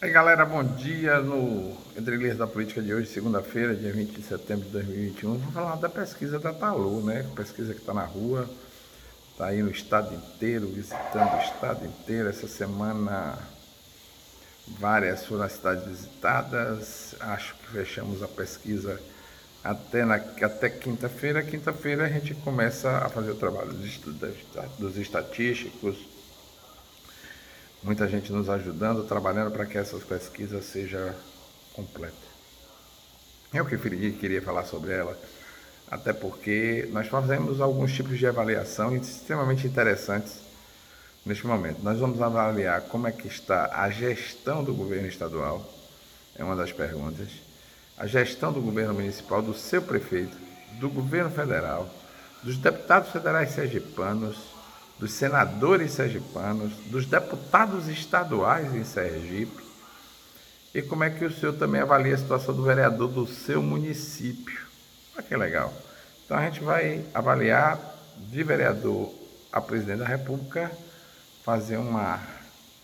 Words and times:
Aí 0.00 0.12
galera, 0.12 0.46
bom 0.46 0.62
dia 0.62 1.18
no 1.18 1.76
Entre 1.96 2.32
da 2.34 2.46
Política 2.46 2.80
de 2.80 2.94
hoje, 2.94 3.08
segunda-feira, 3.10 3.74
dia 3.74 3.92
20 3.92 4.12
de 4.12 4.22
setembro 4.22 4.64
de 4.66 4.70
2021. 4.70 5.38
Vamos 5.38 5.52
falar 5.52 5.74
da 5.74 5.88
pesquisa 5.88 6.38
da 6.38 6.52
Talu, 6.52 7.02
né? 7.02 7.28
Pesquisa 7.34 7.74
que 7.74 7.80
está 7.80 7.92
na 7.92 8.04
rua, 8.04 8.48
está 9.32 9.46
aí 9.46 9.60
no 9.60 9.72
estado 9.72 10.14
inteiro, 10.14 10.68
visitando 10.68 11.34
o 11.34 11.40
estado 11.40 11.84
inteiro. 11.84 12.28
Essa 12.28 12.46
semana 12.46 13.40
várias 14.78 15.26
foram 15.26 15.42
as 15.42 15.54
cidades 15.54 15.84
visitadas. 15.84 17.16
Acho 17.18 17.56
que 17.56 17.66
fechamos 17.72 18.22
a 18.22 18.28
pesquisa 18.28 19.00
até, 19.64 20.04
na, 20.04 20.14
até 20.14 20.70
quinta-feira. 20.70 21.42
Quinta-feira 21.42 22.04
a 22.04 22.08
gente 22.08 22.34
começa 22.34 22.98
a 22.98 23.08
fazer 23.08 23.32
o 23.32 23.36
trabalho 23.36 23.72
dos, 23.72 24.00
dos 24.78 24.96
estatísticos 24.96 26.17
muita 27.82 28.08
gente 28.08 28.32
nos 28.32 28.48
ajudando, 28.48 29.04
trabalhando 29.04 29.50
para 29.50 29.66
que 29.66 29.78
essas 29.78 30.02
pesquisas 30.02 30.64
seja 30.64 31.14
completa. 31.72 32.28
Eu 33.52 33.64
que 33.64 33.78
queria 34.12 34.42
falar 34.42 34.64
sobre 34.64 34.92
ela, 34.92 35.16
até 35.90 36.12
porque 36.12 36.88
nós 36.92 37.08
fazemos 37.08 37.60
alguns 37.60 37.92
tipos 37.94 38.18
de 38.18 38.26
avaliação 38.26 38.94
extremamente 38.94 39.66
interessantes 39.66 40.40
neste 41.24 41.46
momento. 41.46 41.82
Nós 41.82 41.98
vamos 41.98 42.20
avaliar 42.20 42.82
como 42.82 43.06
é 43.06 43.12
que 43.12 43.26
está 43.26 43.70
a 43.72 43.88
gestão 43.88 44.62
do 44.62 44.74
governo 44.74 45.08
estadual, 45.08 45.66
é 46.36 46.44
uma 46.44 46.56
das 46.56 46.72
perguntas, 46.72 47.28
a 47.96 48.06
gestão 48.06 48.52
do 48.52 48.60
governo 48.60 48.94
municipal, 48.94 49.40
do 49.40 49.54
seu 49.54 49.82
prefeito, 49.82 50.36
do 50.78 50.88
governo 50.88 51.30
federal, 51.30 51.88
dos 52.42 52.56
deputados 52.58 53.10
federais 53.10 53.52
sergipanos, 53.52 54.36
dos 54.98 55.12
senadores 55.12 55.92
sergipanos, 55.92 56.72
dos 56.86 57.06
deputados 57.06 57.88
estaduais 57.88 58.74
em 58.74 58.84
Sergipe, 58.84 59.62
e 60.74 60.82
como 60.82 61.04
é 61.04 61.10
que 61.10 61.24
o 61.24 61.32
senhor 61.32 61.54
também 61.54 61.80
avalia 61.80 62.14
a 62.14 62.18
situação 62.18 62.54
do 62.54 62.62
vereador 62.62 63.08
do 63.08 63.26
seu 63.26 63.62
município. 63.62 64.66
Olha 65.14 65.22
que 65.22 65.36
legal. 65.36 65.72
Então 66.24 66.36
a 66.36 66.44
gente 66.44 66.60
vai 66.60 67.04
avaliar 67.14 67.80
de 68.16 68.42
vereador 68.42 69.12
a 69.52 69.60
presidente 69.60 70.00
da 70.00 70.06
República, 70.06 70.70
fazer 71.44 71.78
uma 71.78 72.20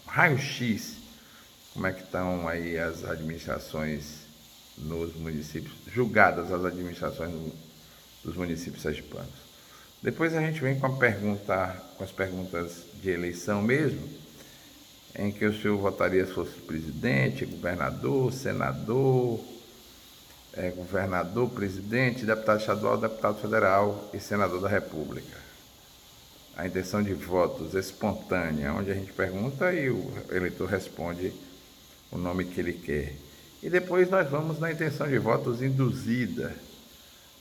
raio-x, 0.07 0.97
como 1.73 1.87
é 1.87 1.93
que 1.93 2.03
estão 2.03 2.49
aí 2.49 2.79
as 2.79 3.05
administrações 3.05 4.25
nos 4.79 5.15
municípios, 5.15 5.75
julgadas 5.93 6.51
as 6.51 6.65
administrações 6.65 7.33
dos 8.25 8.35
municípios 8.37 8.83
sergipanos. 8.83 9.45
Depois 10.05 10.37
a 10.37 10.41
gente 10.43 10.61
vem 10.61 10.79
com 10.79 10.85
a 10.85 10.97
pergunta, 10.99 11.83
com 11.97 12.05
as 12.05 12.13
perguntas 12.13 12.83
de 13.03 13.09
eleição 13.09 13.63
mesmo, 13.63 14.07
em 15.19 15.33
que 15.33 15.47
o 15.47 15.63
senhor 15.63 15.79
votaria 15.79 16.27
se 16.27 16.35
fosse 16.35 16.61
presidente, 16.61 17.47
governador, 17.47 18.31
senador, 18.31 19.41
é, 20.53 20.69
governador, 20.73 21.49
presidente, 21.49 22.27
deputado 22.27 22.61
estadual, 22.61 22.99
deputado 22.99 23.41
federal 23.41 24.11
e 24.13 24.21
senador 24.21 24.61
da 24.61 24.69
República. 24.69 25.39
A 26.55 26.67
intenção 26.67 27.03
de 27.03 27.15
votos 27.15 27.73
espontânea, 27.73 28.75
onde 28.75 28.91
a 28.91 28.95
gente 28.95 29.11
pergunta 29.11 29.73
e 29.73 29.89
o 29.89 30.13
eleitor 30.31 30.69
responde 30.69 31.33
o 32.13 32.19
nome 32.19 32.45
que 32.45 32.61
ele 32.61 32.75
quer. 32.75 33.15
E 33.63 33.71
depois 33.71 34.11
nós 34.11 34.29
vamos 34.29 34.61
na 34.61 34.71
intenção 34.71 35.09
de 35.09 35.17
votos 35.17 35.63
induzida 35.63 36.55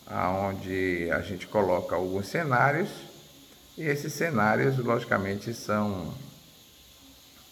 aonde 0.07 1.09
a 1.11 1.21
gente 1.21 1.47
coloca 1.47 1.95
alguns 1.95 2.27
cenários 2.27 2.89
e 3.77 3.83
esses 3.83 4.13
cenários, 4.13 4.77
logicamente, 4.77 5.53
são 5.53 6.13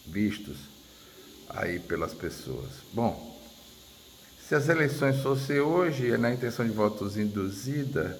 vistos 0.05 0.57
aí 1.49 1.79
pelas 1.79 2.13
pessoas. 2.13 2.69
Bom, 2.93 3.39
se 4.47 4.53
as 4.53 4.69
eleições 4.69 5.21
fossem 5.21 5.59
hoje, 5.59 6.15
na 6.17 6.31
intenção 6.31 6.65
de 6.65 6.71
votos 6.71 7.17
induzida, 7.17 8.19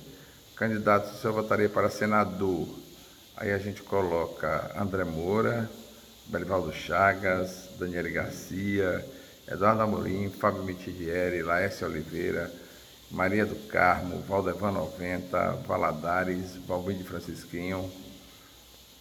candidato 0.56 1.14
eu 1.24 1.34
votaria 1.34 1.70
para 1.70 1.90
senador, 1.90 2.68
aí 3.38 3.52
a 3.52 3.58
gente 3.58 3.84
coloca 3.84 4.72
André 4.80 5.04
Moura, 5.04 5.70
Belivaldo 6.28 6.74
Chagas, 6.74 7.70
Daniele 7.78 8.10
Garcia, 8.10 9.06
Eduardo 9.48 9.82
Amorim, 9.82 10.30
Fábio 10.30 10.64
Mitidieri, 10.64 11.44
Laércio 11.44 11.86
Oliveira, 11.86 12.52
Maria 13.12 13.46
do 13.46 13.56
Carmo, 13.68 14.22
Valdevan 14.22 14.72
90, 14.72 15.52
Valadares, 15.68 16.56
Valvide 16.66 17.04
Francisquinho, 17.04 17.92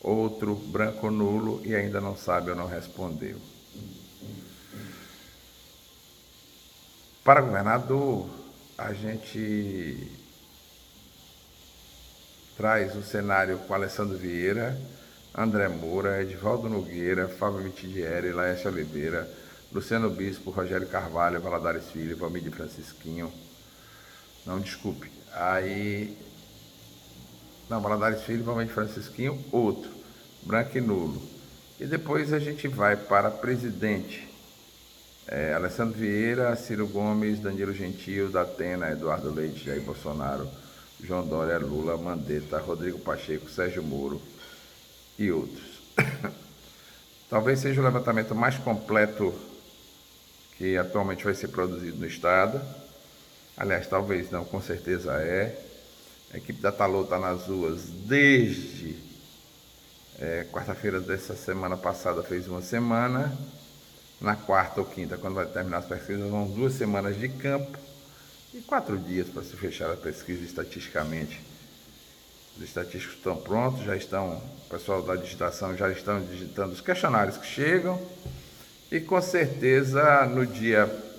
outro 0.01 0.55
branco 0.55 1.11
nulo 1.11 1.61
e 1.65 1.75
ainda 1.75 2.01
não 2.01 2.17
sabe 2.17 2.51
ou 2.51 2.57
não 2.57 2.67
respondeu. 2.67 3.37
Para 7.23 7.43
governador, 7.43 8.29
a 8.77 8.93
gente 8.93 10.11
traz 12.57 12.97
o 12.97 13.03
cenário 13.03 13.59
com 13.59 13.75
Alessandro 13.75 14.19
Vieira, 14.19 14.77
André 15.33 15.69
Moura, 15.69 16.23
Edvaldo 16.23 16.69
Nogueira, 16.69 17.29
Fábio 17.29 17.61
Mitidieri, 17.61 18.33
Laércio 18.33 18.69
Oliveira, 18.69 19.31
Luciano 19.73 20.11
Bispo, 20.11 20.51
Rogério 20.51 20.89
Carvalho, 20.89 21.41
Valadares 21.41 21.85
Filho, 21.91 22.17
Valmir 22.17 22.51
Francisquinho, 22.51 23.33
não, 24.47 24.61
desculpe. 24.61 25.11
Aí. 25.33 26.17
Não, 27.69 27.81
Valadares 27.81 28.23
Filho, 28.23 28.43
Valmente 28.43 28.73
Francisquinho, 28.73 29.39
outro, 29.53 29.91
branco 30.43 30.77
e 30.77 30.81
nulo. 30.81 31.23
E 31.79 31.87
depois 31.87 32.33
a 32.33 32.39
gente 32.39 32.67
vai 32.69 32.97
para 32.97 33.31
presidente. 33.31 34.29
É, 35.27 35.55
Alessandro 35.55 35.97
Vieira, 35.97 36.55
Ciro 36.57 36.89
Gomes, 36.89 37.39
Danilo 37.39 37.73
Gentil, 37.73 38.31
Datena, 38.31 38.91
Eduardo 38.91 39.33
Leite, 39.33 39.65
Jair 39.65 39.81
Bolsonaro, 39.83 40.49
João 41.03 41.27
Dória, 41.27 41.59
Lula, 41.59 41.97
Mandetta, 41.97 42.59
Rodrigo 42.59 42.99
Pacheco, 42.99 43.49
Sérgio 43.49 43.83
Moro 43.83 44.21
e 45.17 45.31
outros. 45.31 45.81
Talvez 47.31 47.61
seja 47.61 47.81
o 47.81 47.85
levantamento 47.85 48.35
mais 48.35 48.59
completo 48.59 49.33
que 50.59 50.77
atualmente 50.77 51.25
vai 51.25 51.35
ser 51.35 51.49
produzido 51.49 51.99
no 51.99 52.07
Estado. 52.07 52.61
Aliás, 53.61 53.87
talvez 53.87 54.31
não, 54.31 54.43
com 54.43 54.59
certeza 54.63 55.13
é. 55.21 55.55
A 56.33 56.39
equipe 56.39 56.63
da 56.63 56.73
Talô 56.73 57.03
está 57.03 57.19
nas 57.19 57.43
ruas 57.43 57.83
desde 58.07 58.97
é, 60.19 60.47
quarta-feira 60.51 60.99
dessa 60.99 61.37
semana 61.37 61.77
passada, 61.77 62.23
fez 62.23 62.49
uma 62.49 62.63
semana. 62.63 63.37
Na 64.19 64.35
quarta 64.35 64.81
ou 64.81 64.87
quinta, 64.87 65.19
quando 65.19 65.35
vai 65.35 65.45
terminar 65.45 65.77
as 65.77 65.85
pesquisas, 65.85 66.31
vão 66.31 66.47
duas 66.47 66.73
semanas 66.73 67.21
de 67.21 67.29
campo 67.29 67.79
e 68.55 68.63
quatro 68.63 68.97
dias 68.97 69.29
para 69.29 69.43
se 69.43 69.55
fechar 69.57 69.93
a 69.93 69.97
pesquisa 69.97 70.43
estatisticamente. 70.43 71.39
Os 72.57 72.63
estatísticos 72.63 73.17
estão 73.17 73.37
prontos, 73.37 73.85
já 73.85 73.95
estão, 73.95 74.39
o 74.39 74.71
pessoal 74.71 75.03
da 75.03 75.17
digitação 75.17 75.77
já 75.77 75.91
estão 75.91 76.19
digitando 76.25 76.73
os 76.73 76.81
questionários 76.81 77.37
que 77.37 77.47
chegam. 77.47 78.01
E 78.91 79.01
com 79.01 79.21
certeza 79.21 80.25
no 80.25 80.47
dia 80.47 81.10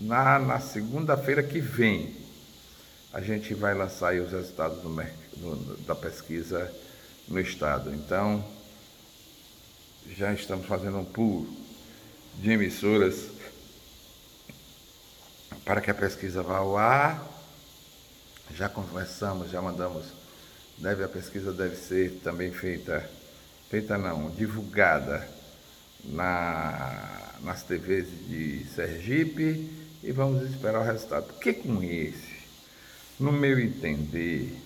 na, 0.00 0.38
na 0.38 0.60
segunda-feira 0.60 1.42
que 1.42 1.60
vem, 1.60 2.14
a 3.12 3.20
gente 3.20 3.54
vai 3.54 3.74
lançar 3.74 4.14
os 4.16 4.30
resultados 4.30 4.82
do, 4.82 4.88
do, 4.88 5.76
da 5.86 5.94
pesquisa 5.94 6.72
no 7.26 7.40
estado. 7.40 7.94
Então, 7.94 8.44
já 10.16 10.32
estamos 10.32 10.66
fazendo 10.66 10.98
um 10.98 11.04
pool 11.04 11.48
de 12.36 12.50
emissoras 12.50 13.30
para 15.64 15.80
que 15.80 15.90
a 15.90 15.94
pesquisa 15.94 16.42
vá 16.42 16.58
ao 16.58 16.76
ar. 16.76 17.26
Já 18.54 18.68
conversamos, 18.68 19.50
já 19.50 19.60
mandamos. 19.60 20.06
Deve 20.78 21.02
a 21.02 21.08
pesquisa 21.08 21.52
deve 21.52 21.74
ser 21.74 22.20
também 22.22 22.52
feita, 22.52 23.08
feita 23.70 23.96
não, 23.96 24.30
divulgada 24.30 25.26
na, 26.04 27.32
nas 27.42 27.62
TVs 27.62 28.06
de 28.28 28.64
Sergipe 28.74 29.85
e 30.02 30.12
vamos 30.12 30.48
esperar 30.50 30.80
o 30.80 30.84
resultado. 30.84 31.24
Porque 31.24 31.52
com 31.52 31.82
esse, 31.82 32.36
no 33.18 33.32
meu 33.32 33.58
entender, 33.58 34.56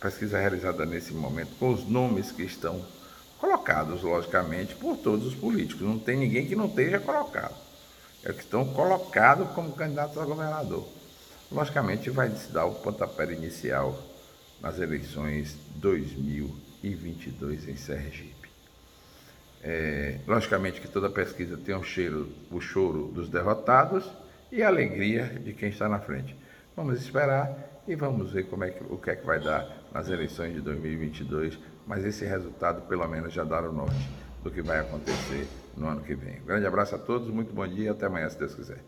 pesquisa 0.00 0.38
realizada 0.38 0.84
nesse 0.84 1.12
momento, 1.12 1.50
com 1.58 1.72
os 1.72 1.88
nomes 1.88 2.30
que 2.30 2.42
estão 2.42 2.84
colocados, 3.38 4.02
logicamente, 4.02 4.74
por 4.74 4.96
todos 4.96 5.26
os 5.26 5.34
políticos, 5.34 5.82
não 5.82 5.98
tem 5.98 6.16
ninguém 6.16 6.46
que 6.46 6.56
não 6.56 6.66
esteja 6.66 7.00
colocado. 7.00 7.54
É 8.24 8.32
que 8.32 8.40
estão 8.40 8.64
colocados 8.64 9.48
como 9.50 9.72
candidatos 9.72 10.18
a 10.18 10.24
governador. 10.24 10.86
Logicamente, 11.50 12.10
vai 12.10 12.30
se 12.30 12.50
dar 12.50 12.66
o 12.66 12.74
pontapé 12.74 13.32
inicial 13.32 13.96
nas 14.60 14.78
eleições 14.78 15.56
2022 15.76 17.68
em 17.68 17.76
Sergipe. 17.76 18.35
É, 19.68 20.20
logicamente 20.28 20.80
que 20.80 20.86
toda 20.86 21.10
pesquisa 21.10 21.56
tem 21.56 21.74
um 21.74 21.82
cheiro, 21.82 22.28
o 22.52 22.60
choro 22.60 23.08
dos 23.08 23.28
derrotados 23.28 24.08
e 24.52 24.62
a 24.62 24.68
alegria 24.68 25.24
de 25.24 25.52
quem 25.52 25.70
está 25.70 25.88
na 25.88 25.98
frente. 25.98 26.36
Vamos 26.76 27.00
esperar 27.00 27.82
e 27.88 27.96
vamos 27.96 28.30
ver 28.30 28.44
como 28.44 28.62
é 28.62 28.70
que, 28.70 28.84
o 28.84 28.96
que 28.96 29.10
é 29.10 29.16
que 29.16 29.26
vai 29.26 29.40
dar 29.40 29.66
nas 29.92 30.08
eleições 30.08 30.54
de 30.54 30.60
2022, 30.60 31.58
mas 31.84 32.04
esse 32.04 32.24
resultado 32.24 32.82
pelo 32.82 33.08
menos 33.08 33.32
já 33.32 33.42
dá 33.42 33.60
o 33.60 33.72
norte 33.72 34.08
do 34.44 34.52
que 34.52 34.62
vai 34.62 34.78
acontecer 34.78 35.48
no 35.76 35.88
ano 35.88 36.00
que 36.00 36.14
vem. 36.14 36.40
Um 36.42 36.46
grande 36.46 36.64
abraço 36.64 36.94
a 36.94 36.98
todos, 36.98 37.28
muito 37.28 37.52
bom 37.52 37.66
dia, 37.66 37.90
até 37.90 38.06
amanhã, 38.06 38.30
se 38.30 38.38
Deus 38.38 38.54
quiser. 38.54 38.78